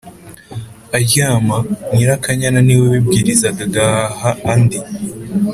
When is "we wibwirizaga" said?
2.79-3.63